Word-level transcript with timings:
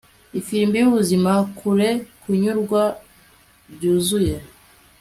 Ifirimbi 0.39 0.77
yubuzima 0.79 1.31
kure 1.57 1.89
kunyurwa 2.21 2.83
byuzuye 3.73 4.35